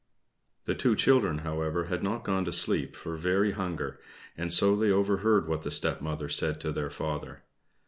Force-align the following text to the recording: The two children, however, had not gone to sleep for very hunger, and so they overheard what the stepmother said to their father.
The 0.65 0.73
two 0.73 0.95
children, 0.95 1.37
however, 1.45 1.83
had 1.83 2.01
not 2.01 2.23
gone 2.23 2.43
to 2.45 2.51
sleep 2.51 2.95
for 2.95 3.15
very 3.17 3.51
hunger, 3.51 3.99
and 4.35 4.51
so 4.51 4.75
they 4.75 4.91
overheard 4.91 5.47
what 5.47 5.61
the 5.61 5.69
stepmother 5.69 6.27
said 6.27 6.59
to 6.61 6.71
their 6.71 6.89
father. 6.89 7.43